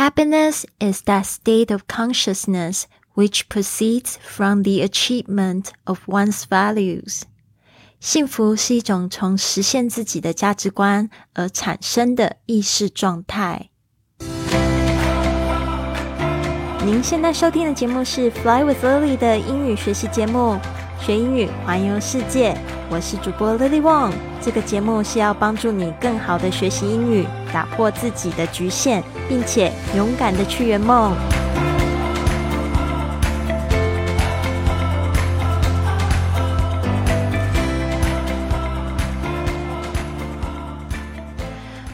[0.00, 7.23] Happiness is that state of consciousness which proceeds from the achievement of one's values.
[7.99, 13.69] 幸福是一种从实现自己的价值观而产生的意识状态。
[16.83, 20.57] 您现在收听的节目是《Fly with Lily》的英语学习节目，
[20.99, 22.57] 学英语环游世界。
[22.93, 24.11] 我是主播 Lily Wong。
[24.41, 31.15] 这个节目是要帮助你更好的学习英语，打破自己的局限，并且勇敢的去圆梦。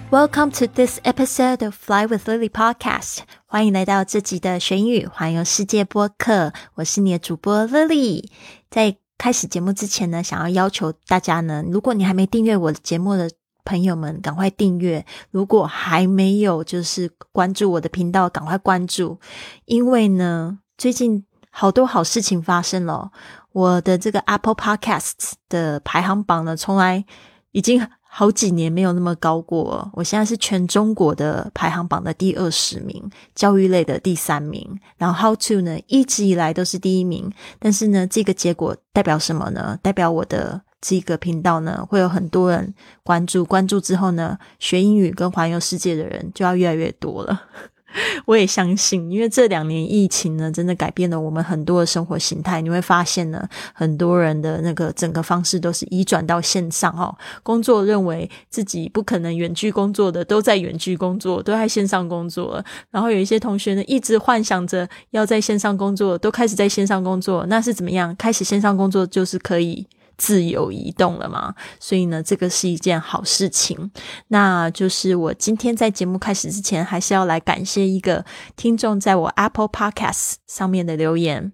[0.09, 3.19] Welcome to this episode of Fly with Lily podcast。
[3.45, 6.53] 欢迎来到这集的学英语环游世界播客。
[6.73, 8.29] 我是你的主播 Lily。
[8.71, 13.29] 在开始节目之前呢，想要要求大家呢，如果你还没订阅我的节目的
[13.65, 19.19] 朋友们，赶快订阅；如果还没有就是关注我的频道，赶快关注。
[19.65, 23.11] 因为呢，最近好多好事情发生了。
[23.51, 27.05] 我的这个 Apple Podcasts 的排行榜呢，从来
[27.51, 27.87] 已经。
[28.09, 34.67] 好几年没有那么高过，我现在是全中国的排行榜的第二十名，教育类的第三名。
[34.97, 37.31] 然后 How to 呢，一直以来都是第一名。
[37.59, 39.77] 但是呢，这个结果代表什么呢？
[39.83, 47.43] 代表我的这个频道呢，会有很多人关注，关注之后呢，学英语跟环游世界的人就要越来越多了。
[48.25, 52.61] 我也相信，因为这两年疫情呢，真的改变了我们很多的生活形态。
[52.61, 57.15] 你会发现呢，很多人的那个整个方式都是移转到线上哦。
[57.43, 62.63] 工作认为自己不可能远距工作的，都在远距工作，都在线上工作。
[62.91, 67.45] 然后有一些同学呢，一直幻想着要在线上工作，都开始在线上工作。
[67.47, 68.15] 那是怎么样？
[68.17, 69.87] 开始线上工作就是可以。
[70.17, 71.53] 自由移动了嘛？
[71.79, 73.91] 所以呢，这个是一件好事情。
[74.29, 81.53] 那就是我今天在节目开始之前，还是要来感谢一个听众在我 Apple Podcast 上面的留言。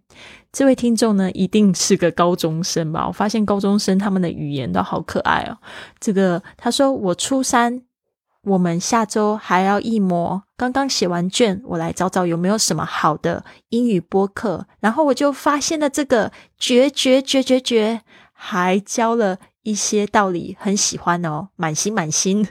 [0.51, 3.07] 这位听众呢，一定是个高中生吧？
[3.07, 5.57] 我发现高中生他们的语言都好可爱哦。
[5.99, 7.81] 这个他说：“我初三，
[8.43, 18.01] 我们下周还要一模，刚刚写完卷，我来找找有没有什么好的英语播客。”然后我就发现了这个绝绝绝绝绝。
[18.45, 22.45] 还教了一些道理，很喜欢哦，满心满心，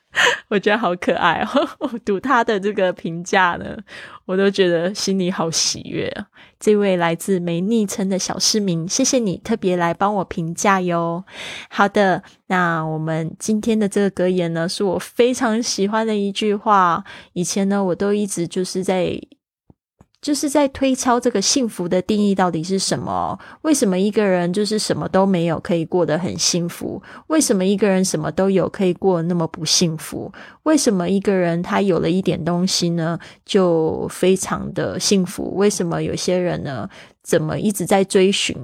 [0.50, 1.68] 我觉得好可爱哦。
[1.80, 3.78] 我读他的这个评价呢，
[4.26, 6.26] 我都觉得心里好喜悦啊。
[6.58, 11.24] 这位来自没昵称的小市民，谢谢你特别来帮我评价哟。
[11.70, 17.02] 好的，那我们今天的这个格言呢，是我非常喜欢的一句话。
[17.32, 19.18] 以前呢，我都一直就是在。
[20.20, 23.38] 就是在推敲这个幸福的定义到底是什么？
[23.62, 27.02] 为什么一个人就是什么都没有可以过得很幸福？
[27.28, 30.30] 为什么一个人什么都有可以过那么不幸福？
[30.64, 35.54] 为什么一个人他有了一点东西呢就非常的幸福？
[35.56, 36.88] 为什么有些人呢
[37.22, 38.54] 怎么一直在追寻，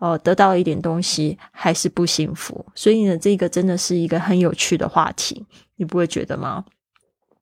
[0.00, 2.66] 呃，得到一点东西还是不幸福？
[2.74, 5.44] 所以呢，这个真的是一个很有趣的话题，
[5.76, 6.64] 你不会觉得吗？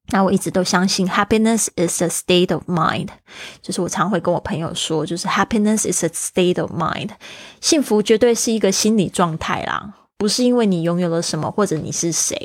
[0.08, 3.08] 那我一直都相信，happiness is a state of mind。
[3.62, 7.10] 就是我常会跟我朋友说，就是 happiness is a state of mind。
[7.60, 12.36] 幸福绝对是一个心理状态啦，不是因为你拥有了什么或者你是谁，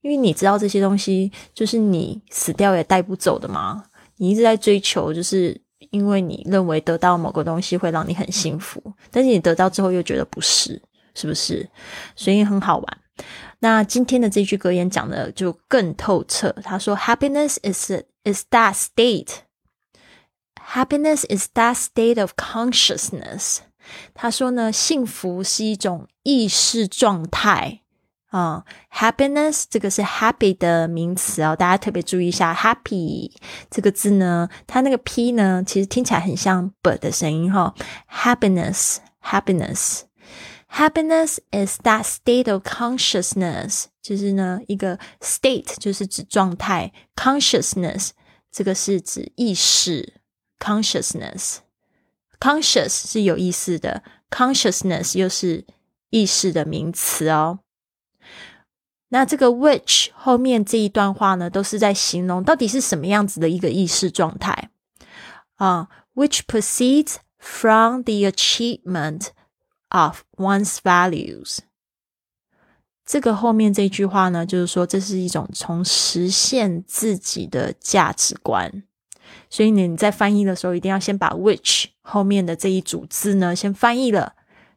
[0.00, 3.84] 因为你知道这些东西就是你死掉也带不走的嘛。
[4.16, 8.80] 你一直在追求，就是因为你认为得到某个东西会让你很幸福，
[9.10, 10.80] 但是你得到之后又觉得不是，
[11.14, 11.68] 是不是？
[12.14, 12.98] 所以很好玩。
[13.62, 16.50] 那今天的这句格言讲的就更透彻。
[16.64, 17.92] 他说：“Happiness is
[18.24, 19.34] is that state.
[20.74, 23.58] Happiness is that state of consciousness。”
[24.14, 27.82] 他说呢，幸福是一种意识状态
[28.30, 28.64] 啊。
[28.92, 32.52] Happiness 这个是 happy 的名词哦，大家特别注意一下。
[32.52, 33.30] Happy
[33.70, 37.72] 这个字呢，它那个 p 呢，其实听起来很像 b 的声音哈。
[38.10, 40.02] Happiness，happiness。
[40.71, 48.09] Happiness is that state of consciousness，就是呢一个 state 就是指状态，consciousness
[48.51, 50.15] 这个是指意识，
[50.59, 55.65] consciousness，conscious 是有意思的，consciousness 又是
[56.09, 57.59] 意识的名词哦。
[59.09, 64.69] 那这个 which 后面这一段话呢，都是在形容到底是什么样子的一个意识状态
[65.55, 69.29] 啊，which proceeds from the achievement。
[69.92, 71.58] Of one's values，
[73.04, 78.82] 这个后面这句话呢，就是说这是一种从实现自己的价值观。
[79.48, 84.34] 所以你在翻译的时候，一定要先把 which 后面的这一组字呢，先翻译了，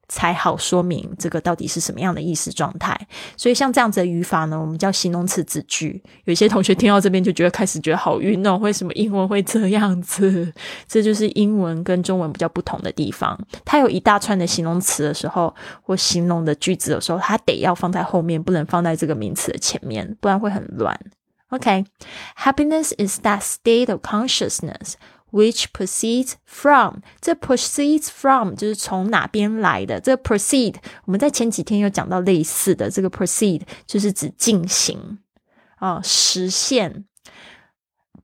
[0.07, 2.95] 才好说明这个到底是什么样的意识状态。
[3.37, 6.01] 所以像这样子的语法呢，我们叫形容词子句。
[6.25, 10.53] 有些同学听到这边就觉得开始觉得好晕哦，为什么英文会这样子？
[10.87, 13.39] 这就是英文跟中文比较不同的地方。
[13.63, 20.99] 它有一大串的形容词的时候，或形容的句子的时候，它得要放在后面，不能放在这个名词的前面，不然会很乱。
[21.49, 24.93] OK，happiness is that state of consciousness
[25.35, 26.99] which proceeds from。
[27.19, 29.99] 这 proceeds from 就是从哪边来的。
[29.99, 35.19] 这 proceed 我们在前几天有讲到类似的，这个 proceed 就是指进行
[35.75, 37.03] 啊，实现。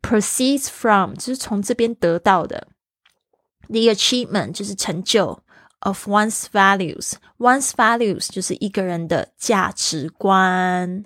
[0.02, 2.70] proceeds from 就是从这边得到的。
[3.68, 5.44] The achievement 就是成就
[5.80, 7.14] of one's values。
[7.38, 11.06] one's values 就是一个人的价值观。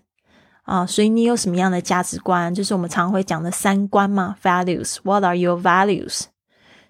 [0.65, 2.53] 啊，所以你有什么样的价值观？
[2.53, 4.97] 就是我们常会讲的三观嘛，values。
[5.03, 6.23] What are your values？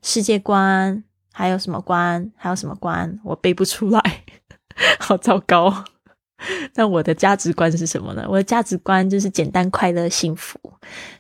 [0.02, 2.32] 世界观还有什么观？
[2.38, 3.20] 还有什么观？
[3.24, 4.02] 我背不出来，
[5.00, 5.84] 好糟糕。
[6.76, 8.26] 那我的价值观是什么呢？
[8.30, 10.60] 我的价值观就是简单、快乐、幸福。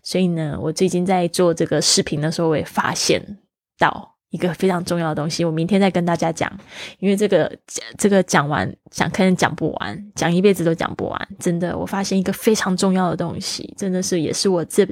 [0.01, 3.37] 所以呢，我最近在做这个视频的时候，我也发现
[3.77, 4.14] 到。
[4.35, 6.51] 一个非常重要的东西，我明天再跟大家讲，
[6.99, 7.49] 因为这个
[7.97, 11.27] 这个讲完讲可能讲不完，讲一辈子都讲不完。
[11.39, 14.85] 真的，我发现一个非常重要的东西，真的是也是我这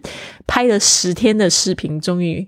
[0.48, 2.48] 拍了十天的视频终于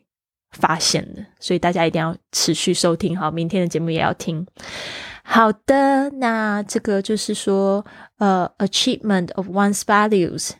[0.51, 4.47] 发现的，所以大家一定要持续收听，好，明天的节目也要听。
[5.23, 7.85] 好的，那这个就是说，
[8.19, 10.51] 呃，achievement of one's values。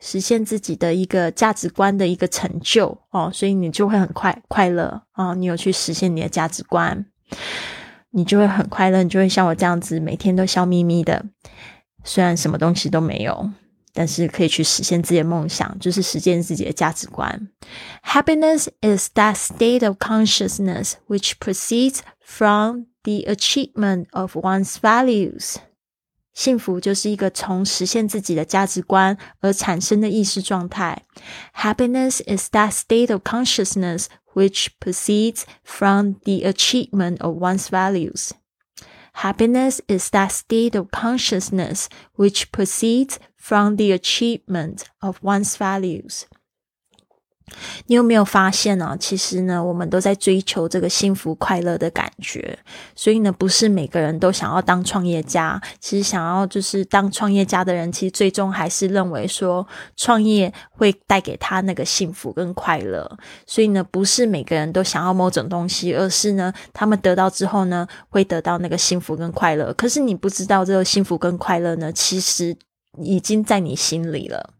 [0.00, 5.34] 实现自己的一个价值观的一个成就哦，所以你就会很快快乐啊！
[5.34, 7.06] 你有去实现你的价值观，
[8.10, 11.24] 你就会很快乐，你就会像我这样子，每天都笑眯眯的。
[12.04, 13.50] 虽然什么东西都没有，
[13.92, 17.48] 但是可以去实现自己的梦想，就是实现自己的价值观。
[18.04, 25.56] Happiness is that state of consciousness which proceeds from the achievement of one's values.
[26.37, 31.03] 幸福就是一个从实现自己的价值观而产生的意识状态。
[31.55, 38.31] Happiness is that state of consciousness which proceeds from the achievement of one's values.
[39.13, 46.25] Happiness is that state of consciousness which proceeds from the achievement of one's values.
[47.86, 48.96] 你有没有发现呢？
[48.98, 52.58] 其实呢，我们都在追求这个幸福快乐的感觉。
[52.94, 55.60] 所以呢，不是每个人都想要当创业家。
[55.80, 59.66] 其实想要就是当创业家的人，其实最终还是认为说
[59.96, 63.10] 创业会带给他那个幸福跟快乐。
[63.46, 69.72] 所以呢，不是每个人都想要某种东西，而是呢，他们得到之后呢，会得到那个幸福跟快乐。
[69.74, 72.56] 可是你不知道这个幸福跟快乐呢，其实
[73.00, 74.50] 已经在你心里了。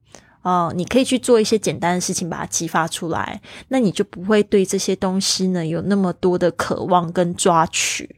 [0.49, 8.09] 哦，你可以去做一些简单的事情，把它激发出来，那你就不会对这些东西呢有那么多的渴望跟抓取。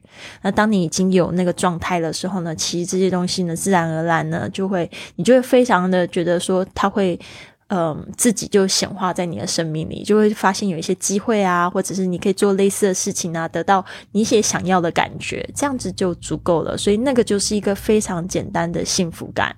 [0.42, 7.18] 那当你已经有那个状态的时候呢，其实这些东西呢，自然而然呢，就会你就会非常的觉得说，它会
[7.66, 16.78] 嗯自己就显化在你的生命里，就会发现有一些机会啊，或者是你可以做类似的事情啊，得到你些想要的感觉，这样子就足够了。
[16.78, 19.56] 所以那个就是一个非常简单的幸福感。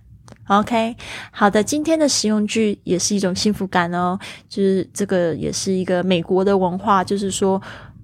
[0.49, 0.97] OK，
[1.31, 4.19] 好的，今天的实用句也是一种幸福感哦，
[4.49, 7.61] 就是这个也是一个美国的文化，就是说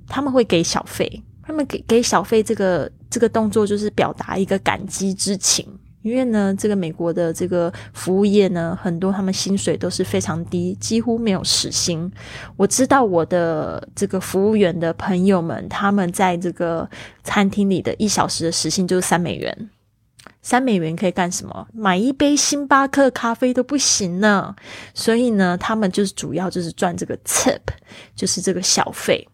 [0.07, 5.67] 他们会给小费，他们给给小费这个这个动作就是表达一个感激之情，
[6.03, 12.11] 因为呢，这个美国的这个服务业呢，很多他们薪水都是非常低，几乎没有时薪。
[12.57, 16.89] 我知道我的这个服务员的朋友们，他们在这个
[17.25, 19.71] 餐厅里的一小时的时薪就是三美元。
[20.49, 21.69] 三美元可以干什么？
[21.75, 24.57] 买一杯星巴克咖啡都不行呢。
[24.95, 27.61] 所以呢，他们就是主要就是赚这个 tip，
[28.17, 29.29] 就是这个小费。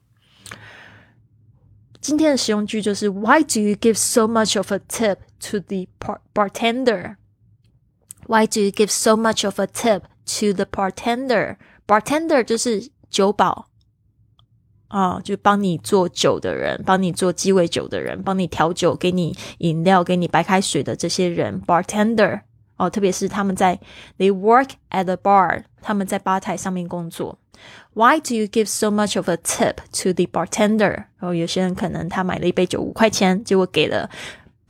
[2.00, 5.18] 今天的实用句就是 Why do you give so much of a tip
[5.49, 5.87] to the
[6.35, 7.14] bartender?
[8.26, 10.00] Why do you give so much of a tip
[10.40, 11.59] to the bartender?
[11.87, 13.68] Bartender 就是酒保。
[14.95, 22.43] 啊，就帮你做酒的人，帮你做鸡尾酒的人，帮你调酒、给你饮料、给你白开水的这些人，bartender
[22.77, 23.81] 哦，特别是他们在
[24.19, 27.37] they work at the bar，他们在吧台上面工作。
[27.95, 31.07] Why do you give so much of a tip to the bartender？
[31.19, 34.09] 然后有些人可能他买了一杯酒五块钱，结果给了。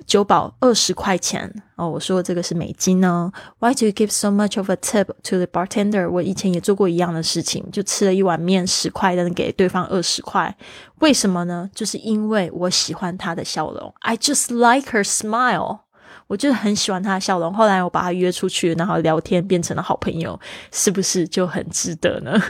[0.06, 3.32] 酒保二十块钱哦，我说这个是美金呢。
[3.58, 6.08] Why do you give so much of a tip to the bartender？
[6.08, 10.56] 我以前也做过一样的事情，就吃了一碗面十块，但是给对方二十块。
[11.00, 11.68] 为什么呢？
[11.75, 13.92] 就是因为我喜欢他的笑容。
[14.00, 15.80] I just like her smile。
[16.26, 17.52] 我就很喜欢他的笑容。
[17.52, 20.40] 后来我把他约出去，然后聊天，变成了好朋友，
[20.73, 22.40] 是不是就很值得呢？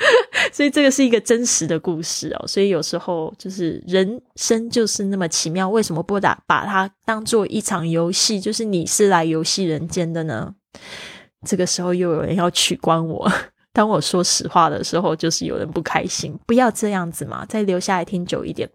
[0.52, 2.46] 所以这个是一个真实的故事哦。
[2.46, 8.40] 所以有时候就是人生就是那么奇妙，为什么不打把它当做一场游戏？
[8.40, 10.54] 就是你是来游戏人间的呢？
[11.46, 13.30] 这个时候又有人要取关我。
[13.70, 16.36] 当我说实话的时候，就是有人不开心。
[16.46, 18.68] 不要这样子嘛，再留下来听久一点。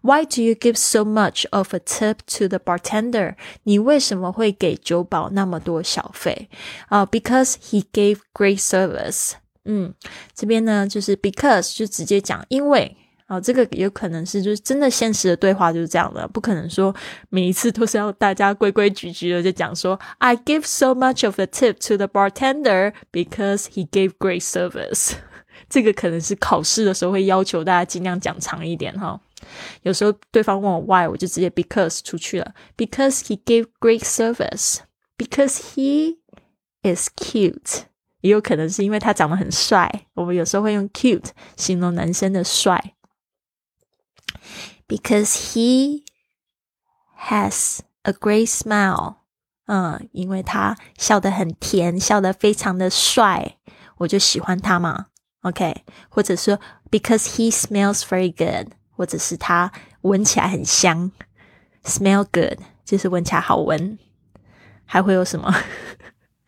[0.00, 3.36] Why do you give so much of a tip to the bartender？
[3.62, 6.48] 你为什么会给酒保那么多小费
[6.88, 9.34] 啊？Because he gave great service。
[9.68, 9.94] 嗯，
[10.34, 12.96] 这边呢就是 because 就直接讲，因为。
[13.30, 16.96] 哦，这个有可能是就是真的现实的对话就是这样的，不可能说
[17.28, 25.12] 每一次都是要大家规规矩矩的就讲说，I give so much of a tip to the bartender because he gave great service。
[25.68, 29.20] 这个可能是考试的时候会要求大家尽量讲长一点哈。
[29.82, 36.16] 有时候对方问我 why，我就直接 because 出去了，because he gave great service，because he
[36.82, 37.82] is cute，
[38.20, 42.94] 也有可能是因为他长得很帅，我们有时候会用 cute 形容男生的帅。
[44.86, 46.02] Because he
[47.28, 49.16] has a great smile，
[49.66, 53.58] 嗯，因为他笑得很甜，笑得非常的帅，
[53.98, 55.06] 我就喜欢他嘛。
[55.42, 56.58] OK，或者说
[56.90, 59.70] Because he smells very good，或者是他
[60.00, 61.12] 闻起来很香
[61.84, 63.98] ，smell good 就是闻起来好闻。
[64.90, 65.54] 还会有什么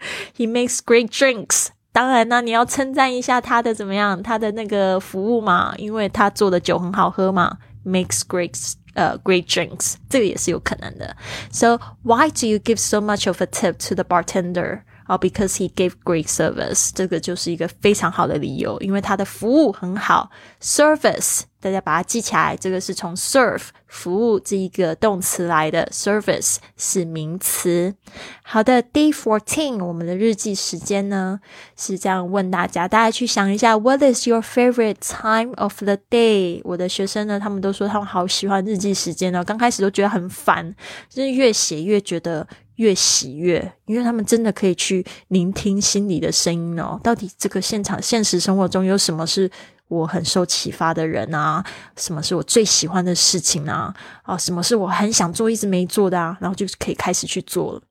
[0.36, 1.68] ？He makes great drinks。
[1.92, 7.58] 当然呢，你要称赞一下他的怎么样，他的那个服务嘛，因为他做的酒很好喝嘛。
[7.86, 11.16] makes great uh great drinks，这个也是有可能的。
[11.52, 14.82] So why do you give so much of a tip to the bartender?
[15.08, 20.32] 哦，because he gave great service，这个就是一个非常好的理由，因为他的服务很好。
[20.60, 27.95] Service， 大家把它记起来，这个是从 serve 服务这一个动词来的，service 是名词。
[28.43, 31.39] 好的，Day fourteen，我们的日记时间呢
[31.77, 36.61] 是这样问大家，大家去想一下，What is your favorite time of the day？
[36.65, 40.75] 我的学生呢，他们都说他们好喜欢日记时间哦，刚开始都觉得很烦，
[41.09, 42.47] 就是越写越觉得。
[42.77, 46.99] 越喜悦，因为他们真的可以去聆听心里的声音哦。
[47.05, 49.51] 到底这个现场、现实生活中有什么是？
[49.91, 51.63] 我很受启发的人啊，
[51.97, 53.93] 什么是我最喜欢的事情啊？
[54.23, 56.39] 啊，什么是我很想做一直没做的啊？
[56.41, 57.83] 然后就可以开始去做了。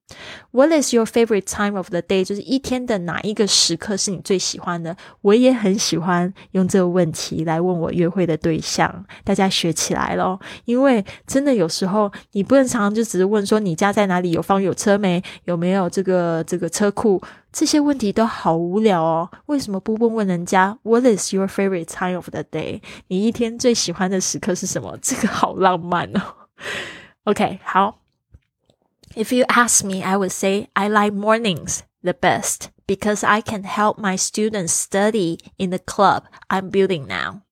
[0.52, 2.24] What is your favorite time of the day？
[2.24, 4.96] 就是一天的哪一个时刻是你最喜欢的？
[5.22, 9.06] 我也很喜欢用这个问题来问我约会的对象。
[9.24, 14.32] 大家学起来咯，因为真的有时候你不能常常就只是问说你家在哪里？
[14.32, 15.22] 有房有车没？
[15.46, 17.22] 有没有这个这个车库？
[17.52, 22.82] 这些问题都好无聊哦，为什么不问问人家？What is your favorite time of the day？
[23.08, 24.98] 你一天最喜欢的时刻是什么？
[25.02, 26.22] 这个好浪漫哦。
[27.24, 28.00] OK，好。
[29.15, 33.99] If you ask me, I would say I like mornings the best because I can help
[33.99, 37.43] my students study in the club I'm building now.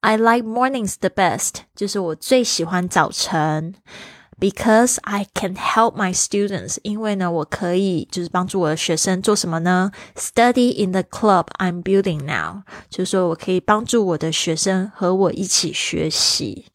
[0.00, 3.74] I like mornings the best，就是我最喜欢早晨。
[4.38, 9.92] Because I can help my students，因为呢，我可以就是帮助我的学生做什么呢？
[10.16, 16.66] Study in the club I'm building now，就是说我可以帮助我的学生和我一起学习。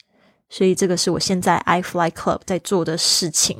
[0.54, 3.58] 所以这个是我现在 I Fly Club 在做的事情。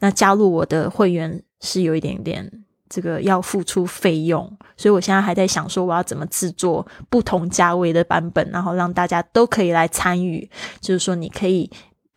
[0.00, 2.50] 那加入我的会员是有一点点
[2.88, 10.50] 这个要付出费用，所以我现在还在想说我要怎么制作不同价位的版本，然后让大家都可以来参与。
[10.80, 11.70] 就是说你可以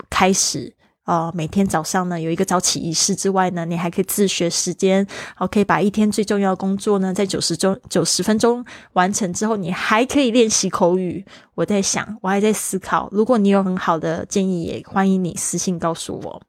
[0.09, 0.75] 开始。
[1.11, 8.63] 哦，每天早上呢有一个早起仪式之外呢，你还可以自学时间，好，可以把一天最重要的工作呢在九十钟九十分钟
[8.93, 11.25] 完成之后，你还可以练习口语。
[11.55, 16.41] 我在想，我还在思考，如果你有很好的建议，也欢迎你私信告诉我。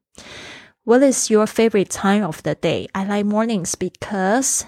[0.85, 2.89] What is your favorite time of the day?
[2.93, 4.61] I like mornings because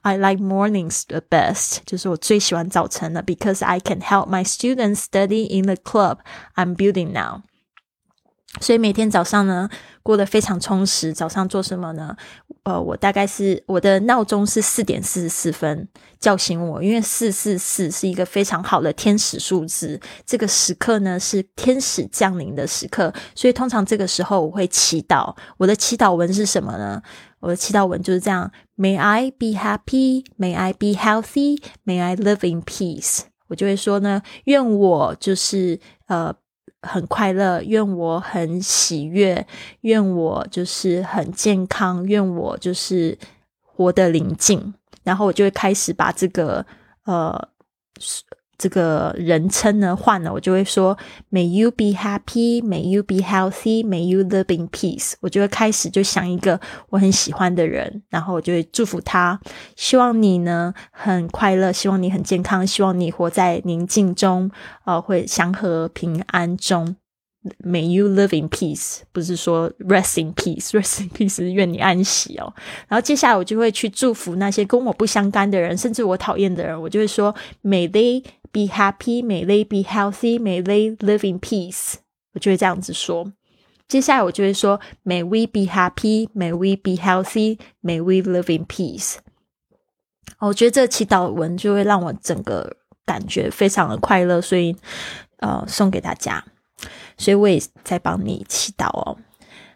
[0.00, 6.20] I like mornings the best，就是我最喜欢早晨的，because I can help my students study in the club
[6.54, 7.42] I'm building now。
[8.60, 9.68] 所以每天早上呢，
[10.02, 11.12] 过得非常充实。
[11.12, 12.14] 早上做什么呢？
[12.64, 15.88] 呃，我大概是我的闹钟是四点四十四分
[16.20, 19.98] 叫醒我，因为四四四是一个非常好的天使数字。
[20.26, 25.34] 这个时刻呢是天使降临的时刻，所以通常这个时候我会祈祷。
[25.56, 27.02] 我的祈祷文是什么呢？
[27.40, 33.20] 我的祈祷文就是这样：May I be happy, May I be healthy, May I live in peace。
[33.48, 36.34] 我就会说呢，愿我就是呃。
[36.82, 39.46] 很快乐，愿我很喜悦，
[39.82, 43.16] 愿我就是很健康，愿我就是
[43.60, 44.74] 活得宁静。
[45.04, 46.64] 然后我就会开始把这个
[47.04, 47.48] 呃
[48.62, 50.96] 这个人称呢换了，我就会说
[51.32, 55.14] May you be happy, May you be healthy, May you live in peace。
[55.18, 59.40] 我就会开始就想一个我很喜欢的人，然后我就会祝福他，
[59.74, 64.48] 希望你呢很快乐，希望你很健康，希望你活在宁静中，
[64.84, 66.94] 呃，会祥和平安中。
[67.58, 72.54] May you live in peace，不是说 rest in peace，rest in peace 是愿你安息哦。
[72.86, 78.22] 然后接下来我就会去祝福那些跟我不相干的人，甚至我讨厌的人，我就会说 May they
[78.52, 81.94] be happy, May they be healthy, May they live in peace。
[82.34, 83.32] 我就会这样子说。
[83.88, 89.16] 接下来我就会说 May we be happy, May we be healthy, May we live in peace。
[90.38, 94.76] 我觉得这祈祷文就会让我整个感觉非常的快乐，所以
[95.38, 96.44] 呃送给大家。
[97.18, 99.16] 所以我也在帮你祈祷哦。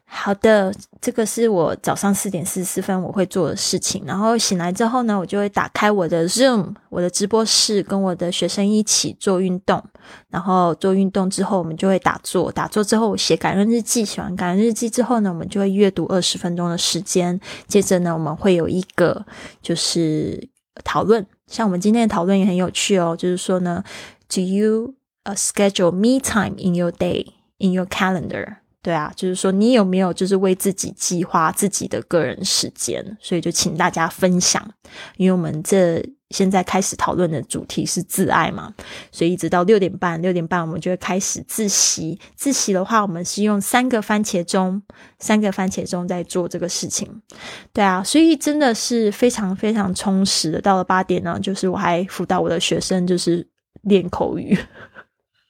[0.09, 4.03] 好的，这个是我早上四点四十四分我会做的事情。
[4.07, 9.83] 然后醒来之后呢，我就会打开我的 Zoom，我的直播室，跟我的学生一起做运动。
[10.31, 12.51] 然后做运动之后，我们就会打坐。
[12.53, 14.05] 打坐之后，我写感恩日记。
[14.05, 17.39] 写完感恩日记之后呢，我们就会阅读二十分钟的时间。
[17.67, 19.27] 接着呢，我们会有一个
[19.61, 20.49] 就是
[20.85, 21.27] 讨论。
[21.49, 23.83] 像我们今天的讨论也很有趣哦，就是说呢
[24.29, 24.95] ，Do you
[25.25, 27.27] a schedule me time in your day
[27.59, 33.05] in your calendar，对啊，就是说你有没有就是为自己计划自己的个人时间？
[33.21, 34.65] 所以就请大家分享，
[35.17, 36.01] 因为我们这
[36.31, 38.73] 现在开始讨论的主题是自爱嘛，
[39.11, 42.17] 所以一直到六点半，六点半我们就会开始自习。
[42.37, 44.81] 自习的话，我们是用三个番茄钟，
[45.19, 47.11] 三个番茄钟在做这个事情。
[47.73, 50.61] 对啊，所以真的是非常非常充实的。
[50.61, 53.49] 到了八点呢，就是我还辅导我的学生，就是
[53.83, 54.57] 练口语。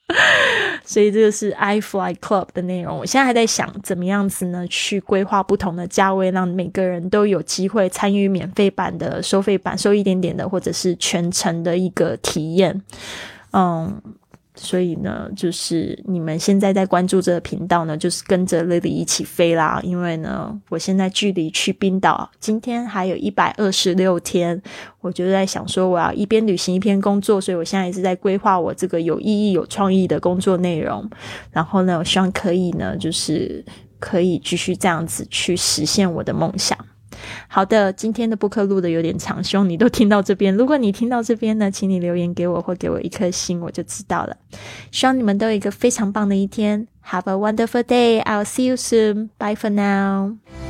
[0.85, 2.97] 所以这个是 iFly Club 的内容。
[2.97, 12.81] 我现在还在想怎么样子呢，去规划不同的价位，让每个人都有机会参与免费版的、收费版、收一点点的，或者是全程的一个体验。
[13.51, 14.01] 嗯。
[14.57, 19.79] 所以呢，就是你们现在在关注这个频道呢，就是跟着 Lily 一起飞啦。
[19.83, 24.61] 因为呢，我现在距离去冰岛今天还有一百二十六天，
[24.99, 31.07] 我就在想说，我要一边旅行一边工作，所以我现在也是在规划我这个有意义、有创意的工作内容。
[31.51, 33.63] 然后呢，我希望可以呢，就是
[33.99, 36.77] 可以继续这样子去实现我的梦想。
[37.47, 40.53] 好的，今天的播客录的有点长，希望你都听到这边。
[40.55, 44.35] 如果你听到这边呢，请你留言给我或给我一颗心，我就知道了。
[44.91, 46.87] 希望你们都有一个非常棒的一天。
[47.09, 48.21] Have a wonderful day.
[48.23, 49.29] I'll see you soon.
[49.37, 50.66] Bye for now.